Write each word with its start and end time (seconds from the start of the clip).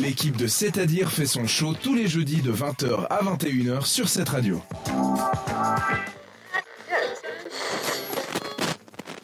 L'équipe 0.00 0.36
de 0.36 0.46
C'est-à-dire 0.46 1.10
fait 1.10 1.26
son 1.26 1.46
show 1.46 1.74
tous 1.74 1.94
les 1.94 2.08
jeudis 2.08 2.42
de 2.42 2.52
20h 2.52 3.06
à 3.08 3.22
21h 3.22 3.86
sur 3.86 4.08
cette 4.08 4.28
radio. 4.28 4.60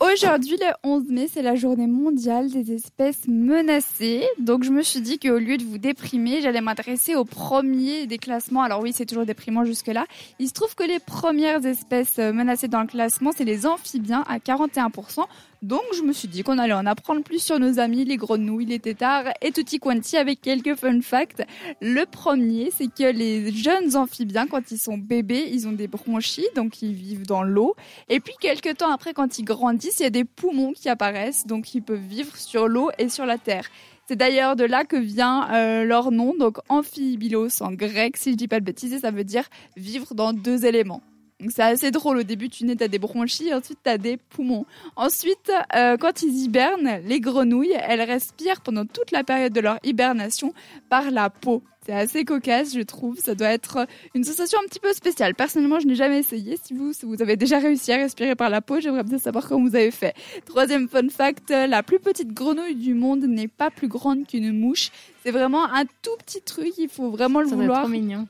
Aujourd'hui, 0.00 0.56
le 0.60 0.72
11 0.88 1.08
mai, 1.08 1.28
c'est 1.32 1.42
la 1.42 1.54
journée 1.54 1.86
mondiale 1.86 2.50
des 2.50 2.72
espèces 2.72 3.26
menacées. 3.26 4.24
Donc, 4.38 4.62
je 4.62 4.70
me 4.70 4.82
suis 4.82 5.00
dit 5.00 5.18
qu'au 5.18 5.38
lieu 5.38 5.56
de 5.56 5.64
vous 5.64 5.78
déprimer, 5.78 6.40
j'allais 6.40 6.60
m'adresser 6.60 7.14
au 7.14 7.24
premier 7.24 8.06
des 8.06 8.18
classements. 8.18 8.62
Alors 8.62 8.80
oui, 8.80 8.92
c'est 8.94 9.06
toujours 9.06 9.26
déprimant 9.26 9.64
jusque-là. 9.64 10.06
Il 10.38 10.48
se 10.48 10.52
trouve 10.52 10.74
que 10.74 10.84
les 10.84 10.98
premières 10.98 11.64
espèces 11.66 12.18
menacées 12.18 12.68
dans 12.68 12.80
le 12.80 12.86
classement, 12.86 13.32
c'est 13.36 13.44
les 13.44 13.66
amphibiens 13.66 14.24
à 14.28 14.38
41%. 14.38 15.24
Donc 15.64 15.80
je 15.96 16.02
me 16.02 16.12
suis 16.12 16.28
dit 16.28 16.42
qu'on 16.42 16.58
allait 16.58 16.74
en 16.74 16.84
apprendre 16.84 17.22
plus 17.22 17.42
sur 17.42 17.58
nos 17.58 17.78
amis, 17.78 18.04
les 18.04 18.18
grenouilles, 18.18 18.66
les 18.66 18.80
têtards 18.80 19.32
et 19.40 19.50
tutti 19.50 19.78
quanti 19.78 20.18
avec 20.18 20.42
quelques 20.42 20.74
fun 20.74 21.00
facts. 21.00 21.42
Le 21.80 22.04
premier, 22.04 22.70
c'est 22.70 22.92
que 22.92 23.10
les 23.10 23.50
jeunes 23.50 23.96
amphibiens, 23.96 24.46
quand 24.46 24.70
ils 24.70 24.78
sont 24.78 24.98
bébés, 24.98 25.48
ils 25.50 25.66
ont 25.66 25.72
des 25.72 25.88
bronchies, 25.88 26.46
donc 26.54 26.82
ils 26.82 26.92
vivent 26.92 27.24
dans 27.24 27.42
l'eau. 27.42 27.76
Et 28.10 28.20
puis 28.20 28.34
quelques 28.38 28.76
temps 28.76 28.92
après, 28.92 29.14
quand 29.14 29.38
ils 29.38 29.44
grandissent, 29.46 30.00
il 30.00 30.02
y 30.02 30.06
a 30.06 30.10
des 30.10 30.24
poumons 30.24 30.74
qui 30.74 30.90
apparaissent, 30.90 31.46
donc 31.46 31.74
ils 31.74 31.80
peuvent 31.80 31.98
vivre 31.98 32.36
sur 32.36 32.68
l'eau 32.68 32.90
et 32.98 33.08
sur 33.08 33.24
la 33.24 33.38
terre. 33.38 33.70
C'est 34.06 34.16
d'ailleurs 34.16 34.56
de 34.56 34.64
là 34.64 34.84
que 34.84 34.96
vient 34.96 35.50
euh, 35.50 35.84
leur 35.84 36.10
nom, 36.10 36.34
donc 36.38 36.58
amphibilos 36.68 37.62
en 37.62 37.72
grec, 37.72 38.18
si 38.18 38.32
je 38.32 38.36
dis 38.36 38.48
pas 38.48 38.60
de 38.60 38.66
bêtises, 38.66 39.00
ça 39.00 39.10
veut 39.10 39.24
dire 39.24 39.48
vivre 39.78 40.14
dans 40.14 40.34
deux 40.34 40.66
éléments 40.66 41.00
c'est 41.48 41.62
assez 41.62 41.90
drôle. 41.90 42.18
Au 42.18 42.22
début, 42.22 42.48
tu 42.48 42.64
nais, 42.64 42.76
t'as 42.76 42.88
des 42.88 42.98
bronchies, 42.98 43.52
ensuite 43.52 43.78
t'as 43.82 43.98
des 43.98 44.16
poumons. 44.16 44.66
Ensuite, 44.96 45.50
euh, 45.74 45.96
quand 45.96 46.22
ils 46.22 46.34
hibernent, 46.44 47.00
les 47.04 47.20
grenouilles, 47.20 47.76
elles 47.86 48.02
respirent 48.02 48.60
pendant 48.60 48.84
toute 48.86 49.10
la 49.10 49.24
période 49.24 49.52
de 49.52 49.60
leur 49.60 49.78
hibernation 49.82 50.54
par 50.88 51.10
la 51.10 51.30
peau. 51.30 51.62
C'est 51.86 51.92
assez 51.92 52.24
cocasse, 52.24 52.74
je 52.74 52.80
trouve. 52.80 53.18
Ça 53.18 53.34
doit 53.34 53.50
être 53.50 53.86
une 54.14 54.24
sensation 54.24 54.58
un 54.64 54.66
petit 54.66 54.80
peu 54.80 54.94
spéciale. 54.94 55.34
Personnellement, 55.34 55.80
je 55.80 55.86
n'ai 55.86 55.94
jamais 55.94 56.20
essayé. 56.20 56.56
Si 56.56 56.72
vous, 56.72 56.94
si 56.94 57.04
vous 57.04 57.20
avez 57.20 57.36
déjà 57.36 57.58
réussi 57.58 57.92
à 57.92 57.96
respirer 57.96 58.34
par 58.34 58.48
la 58.48 58.62
peau, 58.62 58.80
j'aimerais 58.80 59.02
bien 59.02 59.18
savoir 59.18 59.46
comment 59.46 59.68
vous 59.68 59.76
avez 59.76 59.90
fait. 59.90 60.14
Troisième 60.46 60.88
fun 60.88 61.06
fact, 61.10 61.50
la 61.50 61.82
plus 61.82 61.98
petite 62.00 62.32
grenouille 62.32 62.76
du 62.76 62.94
monde 62.94 63.24
n'est 63.24 63.48
pas 63.48 63.70
plus 63.70 63.88
grande 63.88 64.26
qu'une 64.26 64.50
mouche. 64.58 64.90
C'est 65.24 65.30
vraiment 65.30 65.64
un 65.74 65.84
tout 66.00 66.16
petit 66.24 66.40
truc. 66.40 66.72
Il 66.78 66.88
faut 66.88 67.10
vraiment 67.10 67.42
le 67.42 67.48
Ça 67.48 67.54
vouloir. 67.56 67.80
trop 67.82 67.90
mignon 67.90 68.26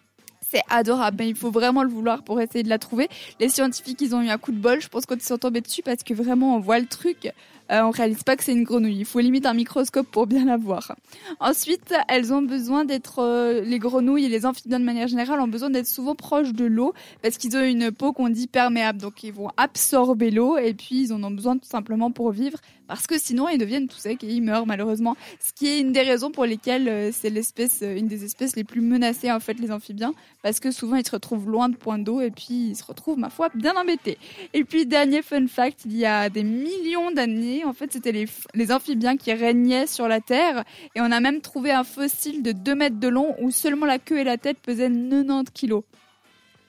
c'est 0.54 0.62
adorable, 0.70 1.16
mais 1.20 1.28
il 1.28 1.34
faut 1.34 1.50
vraiment 1.50 1.82
le 1.82 1.88
vouloir 1.88 2.22
pour 2.22 2.40
essayer 2.40 2.62
de 2.62 2.68
la 2.68 2.78
trouver. 2.78 3.08
Les 3.40 3.48
scientifiques, 3.48 4.00
ils 4.00 4.14
ont 4.14 4.22
eu 4.22 4.28
un 4.28 4.38
coup 4.38 4.52
de 4.52 4.58
bol, 4.58 4.80
je 4.80 4.88
pense, 4.88 5.04
quand 5.06 5.16
ils 5.16 5.22
sont 5.22 5.38
tombés 5.38 5.60
dessus, 5.60 5.82
parce 5.82 6.02
que 6.04 6.14
vraiment, 6.14 6.56
on 6.56 6.60
voit 6.60 6.78
le 6.78 6.86
truc. 6.86 7.32
Euh, 7.70 7.82
on 7.82 7.90
réalise 7.90 8.22
pas 8.22 8.36
que 8.36 8.44
c'est 8.44 8.52
une 8.52 8.64
grenouille. 8.64 8.98
Il 8.98 9.04
faut 9.04 9.20
limite 9.20 9.46
un 9.46 9.54
microscope 9.54 10.06
pour 10.06 10.26
bien 10.26 10.44
la 10.44 10.56
voir. 10.56 10.94
Ensuite, 11.40 11.94
elles 12.08 12.32
ont 12.32 12.42
besoin 12.42 12.84
d'être, 12.84 13.20
euh, 13.20 13.62
les 13.62 13.78
grenouilles 13.78 14.26
et 14.26 14.28
les 14.28 14.44
amphibiens 14.44 14.80
de 14.80 14.84
manière 14.84 15.08
générale 15.08 15.40
ont 15.40 15.48
besoin 15.48 15.70
d'être 15.70 15.86
souvent 15.86 16.14
proches 16.14 16.52
de 16.52 16.64
l'eau 16.64 16.92
parce 17.22 17.38
qu'ils 17.38 17.56
ont 17.56 17.62
une 17.62 17.90
peau 17.90 18.12
qu'on 18.12 18.28
dit 18.28 18.46
perméable. 18.46 19.00
Donc, 19.00 19.22
ils 19.22 19.32
vont 19.32 19.50
absorber 19.56 20.30
l'eau 20.30 20.58
et 20.58 20.74
puis 20.74 21.04
ils 21.04 21.12
en 21.12 21.22
ont 21.22 21.30
besoin 21.30 21.56
tout 21.56 21.68
simplement 21.68 22.10
pour 22.10 22.30
vivre 22.32 22.58
parce 22.86 23.06
que 23.06 23.18
sinon 23.18 23.48
ils 23.48 23.58
deviennent 23.58 23.88
tout 23.88 23.96
secs 23.96 24.22
et 24.22 24.28
ils 24.28 24.42
meurent 24.42 24.66
malheureusement. 24.66 25.16
Ce 25.40 25.52
qui 25.52 25.66
est 25.66 25.80
une 25.80 25.92
des 25.92 26.02
raisons 26.02 26.30
pour 26.30 26.44
lesquelles 26.44 26.88
euh, 26.88 27.10
c'est 27.12 27.30
l'espèce, 27.30 27.80
euh, 27.82 27.96
une 27.96 28.08
des 28.08 28.24
espèces 28.24 28.56
les 28.56 28.64
plus 28.64 28.80
menacées 28.80 29.32
en 29.32 29.40
fait 29.40 29.54
les 29.54 29.70
amphibiens, 29.70 30.14
parce 30.42 30.60
que 30.60 30.70
souvent 30.70 30.96
ils 30.96 31.06
se 31.06 31.12
retrouvent 31.12 31.48
loin 31.48 31.68
de 31.68 31.76
points 31.76 31.98
d'eau 31.98 32.20
et 32.20 32.30
puis 32.30 32.70
ils 32.70 32.76
se 32.76 32.84
retrouvent 32.84 33.18
ma 33.18 33.30
foi 33.30 33.48
bien 33.54 33.74
embêtés. 33.76 34.18
Et 34.52 34.64
puis 34.64 34.86
dernier 34.86 35.22
fun 35.22 35.46
fact, 35.46 35.82
il 35.84 35.96
y 35.96 36.04
a 36.04 36.28
des 36.28 36.44
millions 36.44 37.10
d'années, 37.10 37.53
en 37.64 37.72
fait 37.72 37.92
c'était 37.92 38.12
les, 38.12 38.72
amphibiens 38.72 39.16
qui 39.16 39.32
régnaient 39.32 39.86
sur 39.86 40.08
la 40.08 40.20
Terre 40.20 40.64
et 40.94 41.00
on 41.00 41.10
a 41.12 41.20
même 41.20 41.40
trouvé 41.40 41.70
un 41.70 41.84
fossile 41.84 42.42
de 42.42 42.52
2 42.52 42.74
mètres 42.74 42.98
de 42.98 43.08
long 43.08 43.36
où 43.40 43.50
seulement 43.50 43.86
la 43.86 43.98
queue 43.98 44.18
et 44.18 44.24
la 44.24 44.38
tête 44.38 44.58
pesaient 44.58 44.90
90 44.90 45.52
kilos. 45.52 45.84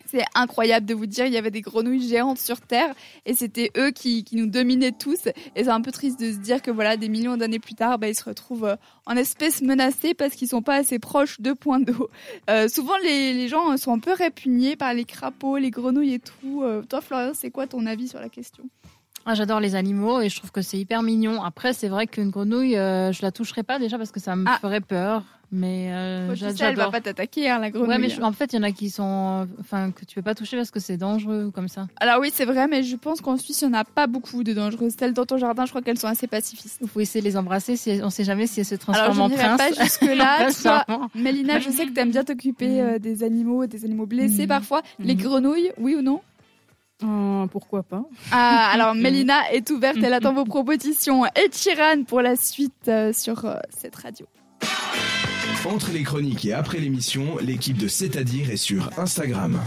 C'est 0.05 0.23
incroyable 0.35 0.85
de 0.85 0.93
vous 0.93 1.07
dire, 1.07 1.25
il 1.25 1.33
y 1.33 1.37
avait 1.37 1.51
des 1.51 1.61
grenouilles 1.61 2.07
géantes 2.07 2.37
sur 2.37 2.61
Terre 2.61 2.93
et 3.25 3.33
c'était 3.33 3.71
eux 3.75 3.91
qui, 3.91 4.23
nous 4.33 4.45
dominaient 4.45 4.91
tous. 4.91 5.27
Et 5.55 5.63
c'est 5.63 5.69
un 5.69 5.81
peu 5.81 5.91
triste 5.91 6.19
de 6.19 6.31
se 6.31 6.37
dire 6.37 6.61
que 6.61 6.71
voilà, 6.71 6.95
des 6.95 7.09
millions 7.09 7.37
d'années 7.37 7.59
plus 7.59 7.73
tard, 7.73 7.97
bah, 7.97 8.07
ils 8.07 8.15
se 8.15 8.23
retrouvent 8.23 8.65
euh, 8.65 8.75
en 9.05 9.17
espèces 9.17 9.61
menacées 9.61 10.13
parce 10.13 10.35
qu'ils 10.35 10.47
sont 10.47 10.61
pas 10.61 10.75
assez 10.75 10.99
proches 10.99 11.41
de 11.41 11.53
points 11.53 11.79
d'eau. 11.79 12.09
Euh, 12.49 12.67
souvent, 12.67 12.97
les, 13.03 13.33
les, 13.33 13.47
gens 13.47 13.75
sont 13.77 13.93
un 13.93 13.99
peu 13.99 14.13
répugnés 14.13 14.75
par 14.75 14.93
les 14.93 15.05
crapauds, 15.05 15.57
les 15.57 15.71
grenouilles 15.71 16.13
et 16.13 16.19
tout. 16.19 16.61
Euh, 16.63 16.83
toi, 16.83 17.01
Florian, 17.01 17.31
c'est 17.33 17.49
quoi 17.49 17.65
ton 17.67 17.85
avis 17.85 18.07
sur 18.07 18.19
la 18.19 18.29
question? 18.29 18.63
Ah, 19.25 19.33
J'adore 19.33 19.59
les 19.59 19.75
animaux 19.75 20.21
et 20.21 20.29
je 20.29 20.37
trouve 20.37 20.51
que 20.51 20.61
c'est 20.61 20.77
hyper 20.77 21.03
mignon. 21.03 21.43
Après, 21.43 21.73
c'est 21.73 21.87
vrai 21.87 22.07
qu'une 22.07 22.29
grenouille, 22.29 22.77
euh, 22.77 23.11
je 23.11 23.21
la 23.21 23.31
toucherai 23.31 23.63
pas 23.63 23.79
déjà 23.79 23.97
parce 23.97 24.11
que 24.11 24.19
ça 24.19 24.35
me 24.35 24.45
ah. 24.47 24.57
ferait 24.61 24.81
peur. 24.81 25.23
Mais 25.51 25.89
euh, 25.91 26.33
tu 26.33 26.39
sais, 26.39 26.65
elle 26.65 26.75
va 26.75 26.89
pas 26.89 27.01
t'attaquer, 27.01 27.49
hein, 27.49 27.59
la 27.59 27.69
grenouille. 27.69 27.89
Ouais, 27.89 27.97
mais 27.97 28.09
je, 28.09 28.21
en 28.21 28.31
fait, 28.31 28.51
il 28.53 28.55
y 28.57 28.59
en 28.59 28.63
a 28.63 28.71
qui 28.71 28.89
sont, 28.89 29.47
enfin, 29.59 29.91
que 29.91 30.03
tu 30.03 30.15
peux 30.15 30.21
pas 30.21 30.35
toucher 30.35 30.57
parce 30.57 30.71
que 30.71 30.79
c'est 30.79 30.97
dangereux 30.97 31.51
comme 31.53 31.67
ça. 31.67 31.87
Alors 31.97 32.19
oui, 32.19 32.29
c'est 32.33 32.45
vrai, 32.45 32.67
mais 32.67 32.83
je 32.83 32.95
pense 32.95 33.21
qu'en 33.21 33.37
Suisse, 33.37 33.61
il 33.61 33.65
y 33.65 33.67
en 33.67 33.73
a 33.73 33.83
pas 33.83 34.07
beaucoup 34.07 34.43
de 34.43 34.53
dangereuses. 34.53 34.95
Celles 34.97 35.13
dans 35.13 35.25
ton 35.25 35.37
jardin, 35.37 35.65
je 35.65 35.69
crois 35.69 35.81
qu'elles 35.81 35.99
sont 35.99 36.07
assez 36.07 36.27
pacifistes. 36.27 36.79
Il 36.81 36.87
faut 36.87 36.99
essayer 36.99 37.21
de 37.21 37.25
les 37.25 37.37
embrasser. 37.37 37.77
Si 37.77 37.99
on 38.03 38.09
sait 38.09 38.23
jamais 38.23 38.47
si 38.47 38.61
elles 38.61 38.65
se 38.65 38.75
transforment 38.75 39.21
en 39.21 39.29
prince. 39.29 39.61
Alors, 39.61 39.71
je 39.71 39.75
pas 39.75 39.83
jusque 39.83 40.15
là. 40.15 40.83
Toi, 40.85 41.07
Mélina, 41.15 41.59
je 41.59 41.69
sais 41.69 41.85
que 41.85 41.91
tu 41.91 41.99
aimes 41.99 42.11
bien 42.11 42.23
t'occuper 42.23 42.81
euh, 42.81 42.99
des 42.99 43.23
animaux, 43.23 43.65
des 43.65 43.85
animaux 43.85 44.07
blessés 44.07 44.45
Mm. 44.45 44.47
parfois. 44.49 44.81
Les 44.99 45.15
grenouilles, 45.15 45.71
oui 45.77 45.95
ou 45.95 46.01
non? 46.01 46.21
Euh, 47.03 47.47
pourquoi 47.47 47.83
pas 47.83 48.03
Ah, 48.31 48.69
alors 48.73 48.95
Mélina 48.95 49.51
est 49.51 49.69
ouverte, 49.69 49.97
elle 50.01 50.13
attend 50.13 50.33
vos 50.33 50.45
propositions. 50.45 51.25
Et 51.25 51.49
Chiran 51.51 52.03
pour 52.07 52.21
la 52.21 52.35
suite 52.35 52.87
euh, 52.87 53.11
sur 53.13 53.45
euh, 53.45 53.57
cette 53.69 53.95
radio. 53.95 54.25
Entre 55.65 55.91
les 55.91 56.03
chroniques 56.03 56.45
et 56.45 56.53
après 56.53 56.79
l'émission, 56.79 57.37
l'équipe 57.41 57.77
de 57.77 57.87
C'est-à-dire 57.87 58.51
est 58.51 58.57
sur 58.57 58.89
Instagram. 58.99 59.59